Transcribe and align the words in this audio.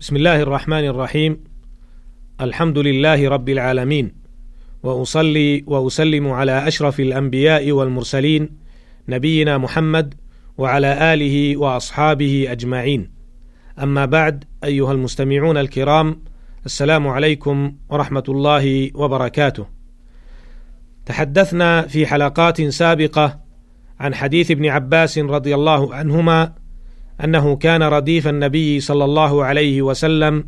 بسم 0.00 0.16
الله 0.16 0.40
الرحمن 0.40 0.84
الرحيم. 0.84 1.44
الحمد 2.40 2.78
لله 2.78 3.28
رب 3.28 3.48
العالمين. 3.48 4.12
وأصلي 4.82 5.64
وأسلم 5.66 6.28
على 6.28 6.68
أشرف 6.68 7.00
الأنبياء 7.00 7.72
والمرسلين 7.72 8.48
نبينا 9.08 9.58
محمد 9.58 10.14
وعلى 10.58 11.14
آله 11.14 11.56
وأصحابه 11.56 12.46
أجمعين. 12.48 13.10
أما 13.82 14.04
بعد 14.04 14.44
أيها 14.64 14.92
المستمعون 14.92 15.56
الكرام 15.56 16.22
السلام 16.66 17.08
عليكم 17.08 17.72
ورحمة 17.88 18.24
الله 18.28 18.90
وبركاته. 18.94 19.66
تحدثنا 21.06 21.82
في 21.82 22.06
حلقات 22.06 22.62
سابقة 22.62 23.40
عن 24.00 24.14
حديث 24.14 24.50
ابن 24.50 24.66
عباس 24.66 25.18
رضي 25.18 25.54
الله 25.54 25.94
عنهما 25.94 26.52
أنه 27.24 27.56
كان 27.56 27.82
رديف 27.82 28.28
النبي 28.28 28.80
صلى 28.80 29.04
الله 29.04 29.44
عليه 29.44 29.82
وسلم 29.82 30.44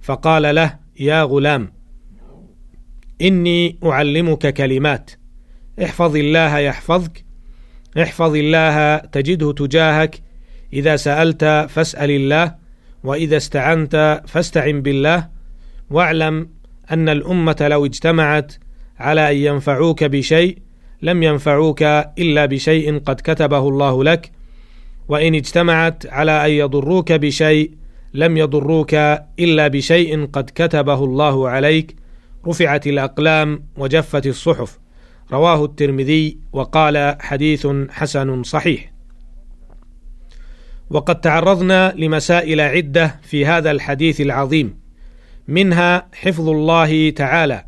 فقال 0.00 0.54
له 0.54 0.78
يا 1.00 1.22
غلام 1.22 1.72
إني 3.22 3.78
أعلمك 3.84 4.54
كلمات 4.54 5.10
احفظ 5.82 6.16
الله 6.16 6.58
يحفظك 6.58 7.24
احفظ 8.02 8.34
الله 8.36 8.96
تجده 8.96 9.52
تجاهك 9.52 10.22
إذا 10.72 10.96
سألت 10.96 11.44
فاسأل 11.68 12.10
الله 12.10 12.54
وإذا 13.04 13.36
استعنت 13.36 14.22
فاستعن 14.26 14.82
بالله 14.82 15.28
واعلم 15.90 16.48
أن 16.90 17.08
الأمة 17.08 17.56
لو 17.60 17.86
اجتمعت 17.86 18.52
على 18.98 19.30
أن 19.30 19.36
ينفعوك 19.36 20.04
بشيء 20.04 20.58
لم 21.02 21.22
ينفعوك 21.22 21.82
إلا 22.18 22.46
بشيء 22.46 22.98
قد 22.98 23.20
كتبه 23.24 23.68
الله 23.68 24.04
لك 24.04 24.32
وإن 25.08 25.34
اجتمعت 25.34 26.06
على 26.06 26.46
أن 26.46 26.50
يضروك 26.50 27.12
بشيء 27.12 27.70
لم 28.14 28.36
يضروك 28.36 28.94
إلا 29.38 29.68
بشيء 29.68 30.26
قد 30.26 30.50
كتبه 30.54 31.04
الله 31.04 31.48
عليك 31.48 31.96
رفعت 32.46 32.86
الأقلام 32.86 33.64
وجفت 33.76 34.26
الصحف. 34.26 34.78
رواه 35.32 35.64
الترمذي 35.64 36.38
وقال 36.52 37.16
حديث 37.20 37.66
حسن 37.90 38.42
صحيح. 38.42 38.92
وقد 40.90 41.20
تعرضنا 41.20 41.94
لمسائل 41.96 42.60
عدة 42.60 43.20
في 43.22 43.46
هذا 43.46 43.70
الحديث 43.70 44.20
العظيم. 44.20 44.78
منها 45.48 46.08
حفظ 46.14 46.48
الله 46.48 47.10
تعالى 47.10 47.64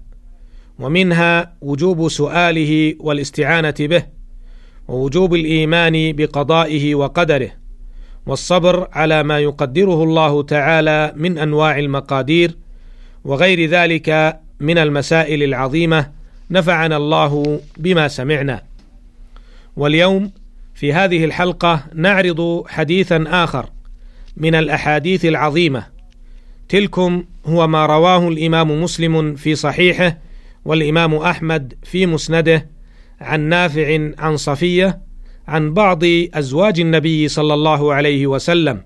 ومنها 0.78 1.52
وجوب 1.60 2.08
سؤاله 2.08 2.94
والاستعانة 3.00 3.74
به. 3.80 4.17
ووجوب 4.88 5.34
الإيمان 5.34 6.12
بقضائه 6.12 6.94
وقدره 6.94 7.50
والصبر 8.26 8.88
على 8.92 9.22
ما 9.22 9.38
يقدره 9.38 10.02
الله 10.02 10.42
تعالى 10.42 11.12
من 11.16 11.38
أنواع 11.38 11.78
المقادير 11.78 12.56
وغير 13.24 13.70
ذلك 13.70 14.40
من 14.60 14.78
المسائل 14.78 15.42
العظيمة 15.42 16.10
نفعنا 16.50 16.96
الله 16.96 17.60
بما 17.76 18.08
سمعنا. 18.08 18.62
واليوم 19.76 20.30
في 20.74 20.92
هذه 20.92 21.24
الحلقة 21.24 21.84
نعرض 21.94 22.64
حديثا 22.68 23.24
آخر 23.26 23.70
من 24.36 24.54
الأحاديث 24.54 25.24
العظيمة 25.24 25.86
تلكم 26.68 27.24
هو 27.46 27.66
ما 27.66 27.86
رواه 27.86 28.28
الإمام 28.28 28.82
مسلم 28.82 29.34
في 29.34 29.54
صحيحه 29.54 30.18
والإمام 30.64 31.14
أحمد 31.14 31.74
في 31.82 32.06
مسنده 32.06 32.66
عن 33.20 33.40
نافع 33.40 34.10
عن 34.18 34.36
صفية 34.36 35.00
عن 35.48 35.74
بعض 35.74 36.02
أزواج 36.34 36.80
النبي 36.80 37.28
صلى 37.28 37.54
الله 37.54 37.94
عليه 37.94 38.26
وسلم. 38.26 38.82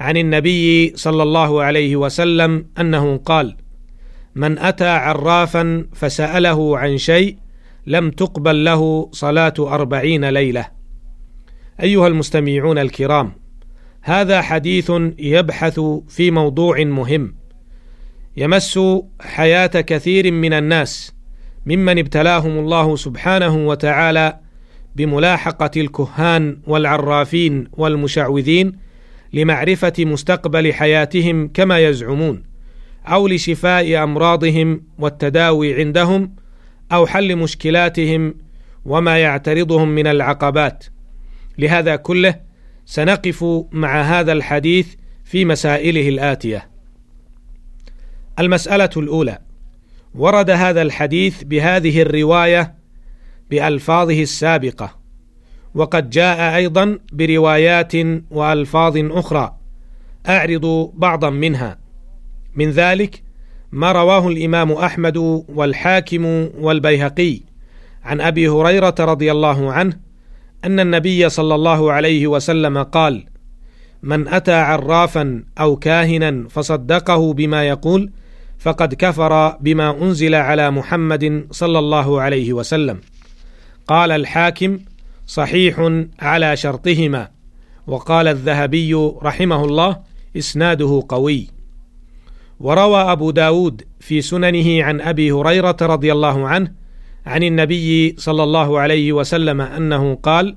عن 0.00 0.16
النبي 0.16 0.92
صلى 0.96 1.22
الله 1.22 1.62
عليه 1.62 1.96
وسلم 1.96 2.66
أنه 2.80 3.16
قال 3.16 3.56
من 4.34 4.58
أتى 4.58 4.88
عرافا 4.88 5.86
فسأله 5.92 6.78
عن 6.78 6.98
شيء 6.98 7.36
لم 7.86 8.10
تقبل 8.10 8.64
له 8.64 9.08
صلاة 9.12 9.54
أربعين 9.58 10.24
ليلة. 10.24 10.66
أيها 11.82 12.06
المستمعون 12.08 12.78
الكرام 12.78 13.32
هذا 14.02 14.42
حديث 14.42 14.92
يبحث 15.18 15.80
في 16.08 16.30
موضوع 16.30 16.84
مهم. 16.84 17.34
يمس 18.36 18.80
حياة 19.20 19.66
كثير 19.66 20.32
من 20.32 20.52
الناس. 20.52 21.14
ممن 21.66 21.98
ابتلاهم 21.98 22.58
الله 22.58 22.96
سبحانه 22.96 23.68
وتعالى 23.68 24.38
بملاحقة 24.96 25.70
الكهان 25.76 26.58
والعرافين 26.66 27.68
والمشعوذين 27.72 28.72
لمعرفة 29.32 29.92
مستقبل 29.98 30.72
حياتهم 30.72 31.48
كما 31.48 31.78
يزعمون 31.78 32.42
أو 33.06 33.28
لشفاء 33.28 34.04
أمراضهم 34.04 34.82
والتداوي 34.98 35.74
عندهم 35.74 36.36
أو 36.92 37.06
حل 37.06 37.36
مشكلاتهم 37.36 38.34
وما 38.84 39.18
يعترضهم 39.18 39.88
من 39.88 40.06
العقبات. 40.06 40.84
لهذا 41.58 41.96
كله 41.96 42.40
سنقف 42.86 43.44
مع 43.72 44.02
هذا 44.02 44.32
الحديث 44.32 44.94
في 45.24 45.44
مسائله 45.44 46.08
الآتية. 46.08 46.68
المسألة 48.38 48.90
الأولى 48.96 49.38
ورد 50.14 50.50
هذا 50.50 50.82
الحديث 50.82 51.42
بهذه 51.42 52.02
الرواية 52.02 52.74
بألفاظه 53.50 54.22
السابقة 54.22 54.96
وقد 55.74 56.10
جاء 56.10 56.56
أيضا 56.56 56.98
بروايات 57.12 57.92
وألفاظ 58.30 58.96
أخرى 58.96 59.56
أعرض 60.28 60.90
بعضا 60.94 61.30
منها. 61.30 61.78
من 62.54 62.70
ذلك 62.70 63.22
ما 63.72 63.92
رواه 63.92 64.28
الإمام 64.28 64.72
أحمد 64.72 65.16
والحاكم 65.48 66.24
والبيهقي 66.58 67.40
عن 68.04 68.20
أبي 68.20 68.48
هريرة 68.48 68.94
رضي 69.00 69.32
الله 69.32 69.72
عنه 69.72 69.96
أن 70.64 70.80
النبي 70.80 71.28
صلى 71.28 71.54
الله 71.54 71.92
عليه 71.92 72.26
وسلم 72.26 72.82
قال 72.82 73.26
من 74.02 74.28
أتى 74.28 74.52
عرافا 74.52 75.44
أو 75.60 75.76
كاهنا 75.76 76.48
فصدقه 76.48 77.32
بما 77.32 77.64
يقول 77.64 78.10
فقد 78.58 78.94
كفر 78.94 79.56
بما 79.60 80.02
أنزل 80.02 80.34
على 80.34 80.70
محمد 80.70 81.46
صلى 81.50 81.78
الله 81.78 82.20
عليه 82.20 82.52
وسلم. 82.52 83.00
قال 83.86 84.12
الحاكم 84.12 84.78
صحيح 85.26 86.02
على 86.18 86.56
شرطهما. 86.56 87.28
وقال 87.86 88.28
الذهبي 88.28 88.94
رحمه 89.22 89.64
الله 89.64 89.96
إسناده 90.36 91.02
قوي. 91.08 91.48
وروى 92.60 93.00
أبو 93.12 93.30
داود 93.30 93.82
في 94.00 94.20
سننه 94.20 94.84
عن 94.84 95.00
أبي 95.00 95.32
هريرة 95.32 95.76
رضي 95.82 96.12
الله 96.12 96.48
عنه 96.48 96.72
عن 97.26 97.42
النبي 97.42 98.14
صلى 98.18 98.42
الله 98.42 98.80
عليه 98.80 99.12
وسلم 99.12 99.60
أنه 99.60 100.14
قال 100.14 100.56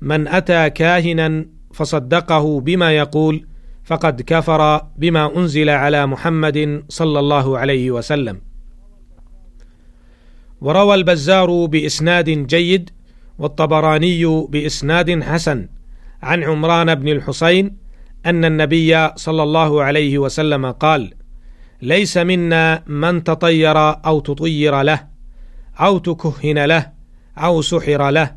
من 0.00 0.28
أتى 0.28 0.70
كاهنا 0.70 1.46
فصدقه 1.72 2.60
بما 2.60 2.92
يقول 2.92 3.46
فقد 3.90 4.22
كفر 4.22 4.86
بما 4.96 5.36
أنزل 5.36 5.70
على 5.70 6.06
محمد 6.06 6.84
صلى 6.88 7.18
الله 7.18 7.58
عليه 7.58 7.90
وسلم. 7.90 8.40
وروى 10.60 10.94
البزار 10.94 11.66
بإسناد 11.66 12.30
جيد 12.30 12.90
والطبراني 13.38 14.46
بإسناد 14.48 15.22
حسن 15.22 15.68
عن 16.22 16.42
عمران 16.42 16.94
بن 16.94 17.08
الحسين 17.08 17.76
أن 18.26 18.44
النبي 18.44 19.08
صلى 19.16 19.42
الله 19.42 19.82
عليه 19.82 20.18
وسلم 20.18 20.70
قال: 20.70 21.14
ليس 21.82 22.16
منا 22.16 22.82
من 22.86 23.24
تطير 23.24 23.78
أو 24.06 24.20
تطير 24.20 24.82
له 24.82 25.00
أو 25.80 25.98
تكهن 25.98 26.64
له 26.64 26.92
أو 27.38 27.62
سحر 27.62 28.10
له 28.10 28.36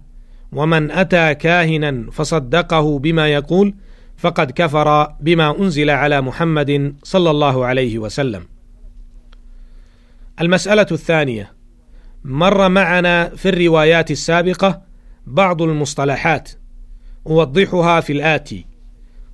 ومن 0.52 0.92
أتى 0.92 1.36
كاهنا 1.36 2.12
فصدقه 2.12 3.00
بما 3.00 3.28
يقول 3.28 3.76
فقد 4.24 4.52
كفر 4.52 5.08
بما 5.20 5.60
أنزل 5.60 5.90
على 5.90 6.22
محمد 6.22 6.96
صلى 7.04 7.32
الله 7.32 7.66
عليه 7.66 8.00
وسلم. 8.00 8.44
المسألة 10.42 10.88
الثانية 10.92 11.54
مر 12.24 12.70
معنا 12.70 13.30
في 13.30 13.50
الروايات 13.50 14.12
السابقة 14.12 14.82
بعض 15.28 15.62
المصطلحات 15.62 16.50
أوضحها 17.28 18.00
في 18.00 18.14
الآتي. 18.14 18.66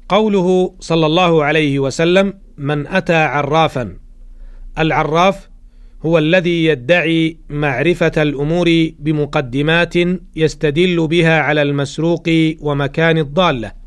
قوله 0.10 0.76
صلى 0.80 1.06
الله 1.06 1.44
عليه 1.44 1.80
وسلم 1.80 2.34
من 2.58 2.88
أتى 2.88 3.16
عرافا 3.16 3.98
العراف 4.80 5.50
هو 6.06 6.18
الذي 6.18 6.66
يدعي 6.66 7.38
معرفة 7.50 8.12
الأمور 8.18 8.90
بمقدمات 9.00 9.94
يستدل 10.36 11.08
بها 11.08 11.42
على 11.42 11.62
المسروق 11.62 12.30
ومكان 12.60 13.18
الضالة. 13.18 13.79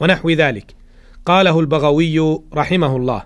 ونحو 0.00 0.30
ذلك. 0.30 0.74
قاله 1.26 1.60
البغوي 1.60 2.38
رحمه 2.54 2.96
الله. 2.96 3.22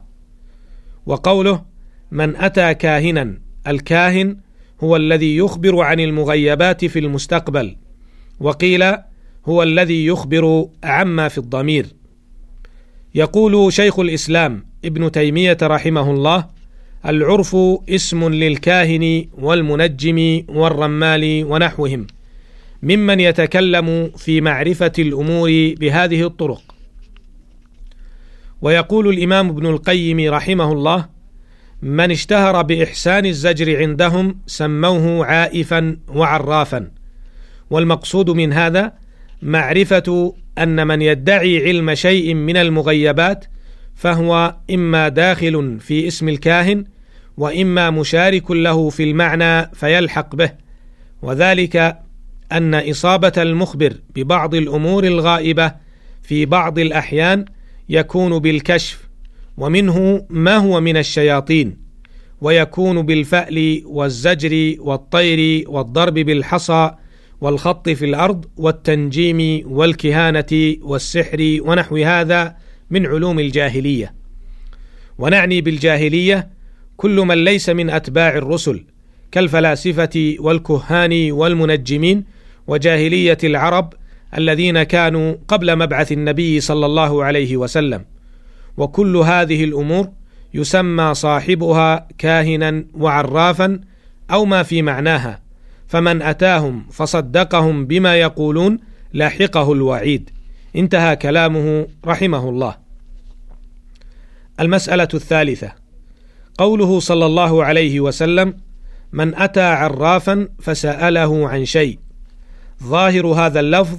وقوله 1.06 1.62
من 2.10 2.36
أتى 2.36 2.74
كاهنا 2.74 3.38
الكاهن 3.66 4.36
هو 4.84 4.96
الذي 4.96 5.36
يخبر 5.36 5.80
عن 5.80 6.00
المغيبات 6.00 6.84
في 6.84 6.98
المستقبل 6.98 7.76
وقيل 8.40 8.84
هو 9.46 9.62
الذي 9.62 10.06
يخبر 10.06 10.68
عما 10.84 11.28
في 11.28 11.38
الضمير 11.38 11.86
يقول 13.14 13.72
شيخ 13.72 13.98
الإسلام 13.98 14.64
ابن 14.84 15.12
تيمية 15.12 15.58
رحمه 15.62 16.10
الله 16.10 16.46
العرف 17.06 17.56
اسم 17.88 18.28
للكاهن 18.28 19.24
والمنجم 19.38 20.44
والرمال 20.48 21.44
ونحوهم 21.44 22.06
ممن 22.82 23.20
يتكلم 23.20 24.10
في 24.16 24.40
معرفة 24.40 24.92
الأمور 24.98 25.74
بهذه 25.80 26.26
الطرق. 26.26 26.62
ويقول 28.62 29.08
الإمام 29.08 29.48
ابن 29.48 29.66
القيم 29.66 30.34
رحمه 30.34 30.72
الله 30.72 31.08
من 31.82 32.10
اشتهر 32.10 32.62
بإحسان 32.62 33.26
الزجر 33.26 33.78
عندهم 33.78 34.38
سموه 34.46 35.26
عائفا 35.26 35.96
وعرافا. 36.08 36.90
والمقصود 37.70 38.30
من 38.30 38.52
هذا 38.52 38.92
معرفة 39.42 40.34
أن 40.58 40.86
من 40.86 41.02
يدعي 41.02 41.64
علم 41.64 41.94
شيء 41.94 42.34
من 42.34 42.56
المغيبات 42.56 43.44
فهو 43.94 44.56
إما 44.70 45.08
داخل 45.08 45.80
في 45.80 46.08
اسم 46.08 46.28
الكاهن 46.28 46.84
وإما 47.36 47.90
مشارك 47.90 48.50
له 48.50 48.90
في 48.90 49.02
المعنى 49.02 49.70
فيلحق 49.74 50.36
به. 50.36 50.50
وذلك 51.22 51.98
أن 52.52 52.74
إصابة 52.74 53.32
المخبر 53.36 53.92
ببعض 54.14 54.54
الأمور 54.54 55.04
الغائبة 55.04 55.72
في 56.22 56.46
بعض 56.46 56.78
الأحيان 56.78 57.44
يكون 57.88 58.38
بالكشف 58.38 59.08
ومنه 59.56 60.26
ما 60.30 60.56
هو 60.56 60.80
من 60.80 60.96
الشياطين 60.96 61.76
ويكون 62.40 63.02
بالفأل 63.02 63.82
والزجر 63.86 64.74
والطير 64.78 65.70
والضرب 65.70 66.14
بالحصى 66.14 66.90
والخط 67.40 67.88
في 67.88 68.04
الأرض 68.04 68.44
والتنجيم 68.56 69.62
والكهانة 69.72 70.76
والسحر 70.82 71.58
ونحو 71.60 71.96
هذا 71.96 72.56
من 72.90 73.06
علوم 73.06 73.38
الجاهلية. 73.38 74.14
ونعني 75.18 75.60
بالجاهلية 75.60 76.48
كل 76.96 77.16
من 77.16 77.44
ليس 77.44 77.68
من 77.68 77.90
أتباع 77.90 78.36
الرسل 78.36 78.84
كالفلاسفة 79.32 80.36
والكهان 80.38 81.32
والمنجمين 81.32 82.24
وجاهلية 82.70 83.38
العرب 83.44 83.92
الذين 84.38 84.82
كانوا 84.82 85.34
قبل 85.48 85.76
مبعث 85.76 86.12
النبي 86.12 86.60
صلى 86.60 86.86
الله 86.86 87.24
عليه 87.24 87.56
وسلم. 87.56 88.04
وكل 88.76 89.16
هذه 89.16 89.64
الأمور 89.64 90.08
يسمى 90.54 91.14
صاحبها 91.14 92.08
كاهنا 92.18 92.84
وعرافا 92.94 93.80
أو 94.30 94.44
ما 94.44 94.62
في 94.62 94.82
معناها 94.82 95.40
فمن 95.88 96.22
أتاهم 96.22 96.86
فصدقهم 96.92 97.86
بما 97.86 98.16
يقولون 98.16 98.78
لاحقه 99.12 99.72
الوعيد. 99.72 100.30
انتهى 100.76 101.16
كلامه 101.16 101.86
رحمه 102.06 102.48
الله. 102.48 102.76
المسألة 104.60 105.08
الثالثة. 105.14 105.72
قوله 106.58 107.00
صلى 107.00 107.26
الله 107.26 107.64
عليه 107.64 108.00
وسلم 108.00 108.54
من 109.12 109.34
أتى 109.34 109.60
عرافا 109.60 110.48
فسأله 110.60 111.48
عن 111.48 111.64
شيء 111.64 111.98
ظاهر 112.82 113.26
هذا 113.26 113.60
اللفظ 113.60 113.98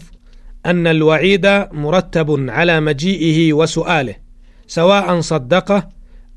أن 0.65 0.87
الوعيد 0.87 1.45
مرتب 1.71 2.49
على 2.49 2.79
مجيئه 2.79 3.53
وسؤاله 3.53 4.15
سواء 4.67 5.19
صدقه 5.19 5.89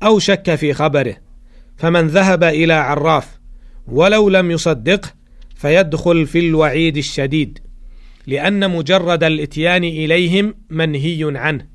أو 0.03 0.19
شك 0.19 0.55
في 0.55 0.73
خبره. 0.73 1.15
فمن 1.77 2.07
ذهب 2.07 2.43
إلى 2.43 2.73
عراف 2.73 3.39
ولو 3.87 4.29
لم 4.29 4.51
يصدقه 4.51 5.09
فيدخل 5.55 6.25
في 6.25 6.39
الوعيد 6.39 6.97
الشديد 6.97 7.59
لأن 8.27 8.71
مجرد 8.71 9.23
الإتيان 9.23 9.83
إليهم 9.83 10.55
منهي 10.69 11.37
عنه. 11.37 11.67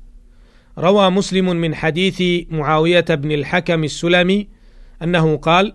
روى 0.77 1.09
مسلم 1.09 1.45
من 1.45 1.75
حديث 1.75 2.23
معاوية 2.49 3.05
بن 3.09 3.31
الحكم 3.31 3.83
السلمي 3.83 4.47
أنه 5.03 5.37
قال 5.37 5.73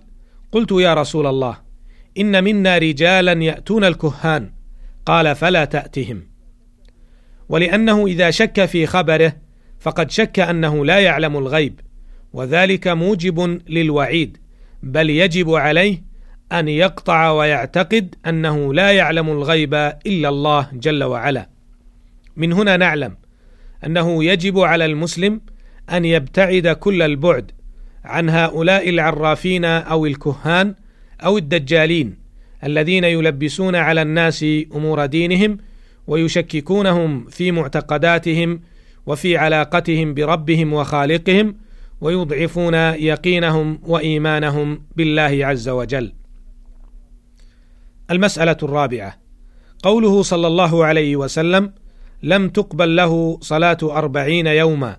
قلت 0.53 0.73
يا 0.73 0.95
رسول 0.95 1.27
الله 1.27 1.57
إن 2.19 2.45
منا 2.45 2.79
رجالا 2.79 3.33
يأتون 3.33 3.85
الكهان 3.85 4.56
قال 5.07 5.35
فلا 5.35 5.65
تأتهم. 5.65 6.23
ولأنه 7.49 8.07
إذا 8.07 8.31
شك 8.31 8.65
في 8.65 8.87
خبره 8.87 9.33
فقد 9.81 10.11
شك 10.11 10.39
أنه 10.39 10.85
لا 10.85 10.99
يعلم 11.01 11.37
الغيب 11.37 11.81
وذلك 12.33 12.89
موجب 12.89 13.61
للوعيد 13.69 14.39
بل 14.83 15.11
يجب 15.11 15.51
عليه 15.51 16.03
أن 16.53 16.69
يقطع 16.69 17.31
ويعتقد 17.31 18.15
أنه 18.27 18.75
لا 18.75 18.91
يعلم 18.93 19.29
الغيب 19.29 19.75
إلا 20.07 20.29
الله 20.29 20.69
جل 20.73 21.05
وعلا. 21.05 21.49
من 22.37 22.53
هنا 22.53 22.77
نعلم 22.77 23.17
أنه 23.87 24.25
يجب 24.25 24.59
على 24.59 24.85
المسلم 24.85 25.41
أن 25.93 26.05
يبتعد 26.05 26.69
كل 26.69 27.03
البعد 27.03 27.51
عن 28.05 28.31
هؤلاء 28.31 28.91
العرافين 28.91 29.65
أو 29.65 30.07
الكهان 30.07 30.75
أو 31.25 31.39
الدجالين 31.39 32.26
الذين 32.65 33.05
يلبسون 33.05 33.77
على 33.77 34.03
الناس 34.03 34.45
أمور 34.75 35.07
دينهم 35.07 35.59
ويشككونهم 36.07 37.25
في 37.27 37.53
معتقداتهم 37.53 38.61
وفي 39.07 39.37
علاقتهم 39.37 40.15
بربهم 40.15 40.73
وخالقهم 40.73 41.57
ويضعفون 42.01 42.75
يقينهم 42.75 43.79
وإيمانهم 43.83 44.83
بالله 44.97 45.47
عز 45.47 45.69
وجل. 45.69 46.13
المسألة 48.11 48.57
الرابعة. 48.63 49.17
قوله 49.83 50.23
صلى 50.23 50.47
الله 50.47 50.85
عليه 50.85 51.17
وسلم 51.17 51.73
لم 52.23 52.49
تقبل 52.49 52.97
له 52.97 53.39
صلاة 53.41 53.79
أربعين 53.83 54.47
يوما 54.47 54.97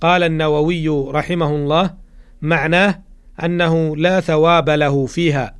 قال 0.00 0.22
النووي 0.22 0.88
رحمه 0.88 1.50
الله 1.54 1.94
معناه 2.42 3.02
أنه 3.44 3.96
لا 3.96 4.20
ثواب 4.20 4.70
له 4.70 5.06
فيها 5.06 5.54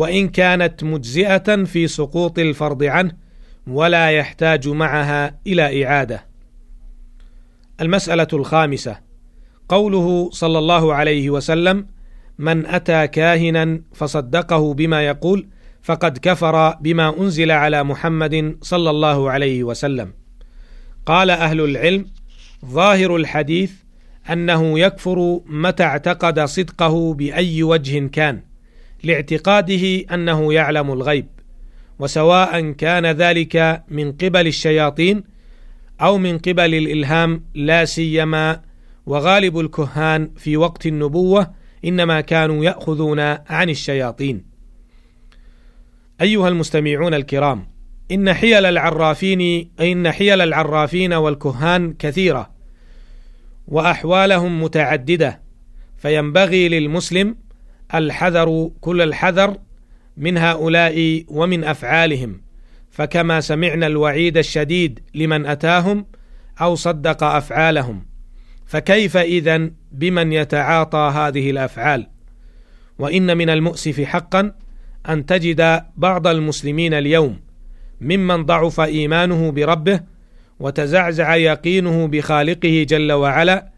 وإن 0.00 0.28
كانت 0.28 0.84
مجزئة 0.84 1.64
في 1.64 1.86
سقوط 1.86 2.38
الفرض 2.38 2.82
عنه 2.82 3.12
ولا 3.66 4.10
يحتاج 4.10 4.68
معها 4.68 5.40
إلى 5.46 5.84
إعادة. 5.84 6.26
المسألة 7.80 8.26
الخامسة. 8.32 8.98
قوله 9.68 10.30
صلى 10.30 10.58
الله 10.58 10.94
عليه 10.94 11.30
وسلم 11.30 11.86
من 12.38 12.66
أتى 12.66 13.06
كاهنا 13.06 13.82
فصدقه 13.92 14.74
بما 14.74 15.02
يقول 15.06 15.48
فقد 15.82 16.18
كفر 16.18 16.70
بما 16.70 17.20
أنزل 17.20 17.50
على 17.50 17.84
محمد 17.84 18.56
صلى 18.62 18.90
الله 18.90 19.30
عليه 19.30 19.64
وسلم. 19.64 20.12
قال 21.06 21.30
أهل 21.30 21.60
العلم 21.60 22.06
ظاهر 22.66 23.16
الحديث 23.16 23.72
أنه 24.32 24.78
يكفر 24.78 25.40
متى 25.46 25.82
اعتقد 25.82 26.40
صدقه 26.40 27.14
بأي 27.14 27.62
وجه 27.62 28.06
كان. 28.06 28.49
لاعتقاده 29.02 30.14
أنه 30.14 30.52
يعلم 30.52 30.92
الغيب 30.92 31.26
وسواء 31.98 32.70
كان 32.70 33.06
ذلك 33.06 33.82
من 33.88 34.12
قبل 34.12 34.46
الشياطين 34.46 35.22
أو 36.00 36.18
من 36.18 36.38
قبل 36.38 36.74
الإلهام 36.74 37.44
لا 37.54 37.84
سيما 37.84 38.60
وغالب 39.06 39.58
الكهان 39.58 40.30
في 40.36 40.56
وقت 40.56 40.86
النبوة 40.86 41.50
إنما 41.84 42.20
كانوا 42.20 42.64
يأخذون 42.64 43.20
عن 43.48 43.70
الشياطين. 43.70 44.44
أيها 46.20 46.48
المستمعون 46.48 47.14
الكرام 47.14 47.66
إن 48.12 48.32
حيل 48.34 48.66
العرافين 48.66 49.70
إن 49.80 50.12
حيل 50.12 50.40
العرافين 50.40 51.12
والكهان 51.12 51.92
كثيرة 51.92 52.50
وأحوالهم 53.68 54.62
متعددة 54.62 55.40
فينبغي 55.98 56.68
للمسلم 56.68 57.36
الحذر 57.94 58.70
كل 58.80 59.00
الحذر 59.02 59.56
من 60.16 60.38
هؤلاء 60.38 61.24
ومن 61.28 61.64
أفعالهم. 61.64 62.40
فكما 62.90 63.40
سمعنا 63.40 63.86
الوعيد 63.86 64.36
الشديد 64.36 65.00
لمن 65.14 65.46
أتاهم 65.46 66.06
أو 66.60 66.74
صدق 66.74 67.24
أفعالهم. 67.24 68.06
فكيف 68.66 69.16
إذن 69.16 69.72
بمن 69.92 70.32
يتعاطى 70.32 71.12
هذه 71.14 71.50
الأفعال؟ 71.50 72.06
وإن 72.98 73.36
من 73.36 73.50
المؤسف 73.50 74.00
حقا 74.00 74.52
أن 75.08 75.26
تجد 75.26 75.82
بعض 75.96 76.26
المسلمين 76.26 76.94
اليوم 76.94 77.38
ممن 78.00 78.44
ضعف 78.44 78.80
إيمانه 78.80 79.50
بربه 79.52 80.00
وتزعزع 80.60 81.36
يقينه 81.36 82.06
بخالقه 82.06 82.86
جل 82.88 83.12
وعلا 83.12 83.68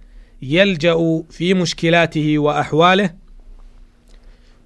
يلجأ 0.42 1.22
في 1.30 1.54
مشكلاته 1.54 2.38
وأحواله 2.38 3.10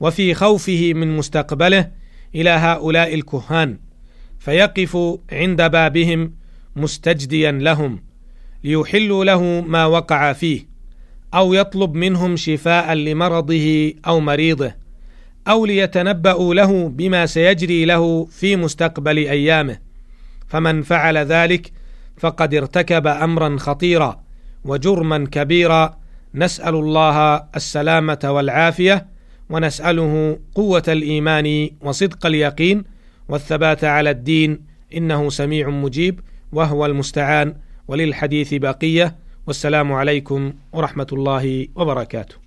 وفي 0.00 0.34
خوفه 0.34 0.92
من 0.94 1.16
مستقبله 1.16 1.90
إلى 2.34 2.50
هؤلاء 2.50 3.14
الكهان 3.14 3.78
فيقف 4.38 5.18
عند 5.32 5.62
بابهم 5.62 6.32
مستجديا 6.76 7.52
لهم 7.52 8.02
ليحلوا 8.64 9.24
له 9.24 9.42
ما 9.60 9.86
وقع 9.86 10.32
فيه 10.32 10.68
أو 11.34 11.54
يطلب 11.54 11.94
منهم 11.94 12.36
شفاء 12.36 12.94
لمرضه 12.94 13.92
أو 14.06 14.20
مريضه 14.20 14.72
أو 15.48 15.66
ليتنبأوا 15.66 16.54
له 16.54 16.88
بما 16.88 17.26
سيجري 17.26 17.84
له 17.84 18.24
في 18.24 18.56
مستقبل 18.56 19.16
أيامه. 19.16 19.78
فمن 20.48 20.82
فعل 20.82 21.18
ذلك 21.18 21.72
فقد 22.16 22.54
ارتكب 22.54 23.06
امرا 23.06 23.56
خطيرا 23.58 24.24
وجرما 24.64 25.26
كبيرا. 25.32 25.98
نسأل 26.34 26.74
الله 26.74 27.36
السلامة 27.56 28.18
والعافية. 28.24 29.06
ونسأله 29.50 30.38
قوة 30.54 30.82
الإيمان 30.88 31.70
وصدق 31.80 32.26
اليقين 32.26 32.84
والثبات 33.28 33.84
على 33.84 34.10
الدين 34.10 34.60
إنه 34.96 35.30
سميع 35.30 35.70
مجيب 35.70 36.20
وهو 36.52 36.86
المستعان 36.86 37.54
وللحديث 37.88 38.54
بقية 38.54 39.16
والسلام 39.46 39.92
عليكم 39.92 40.52
ورحمة 40.72 41.06
الله 41.12 41.68
وبركاته. 41.76 42.45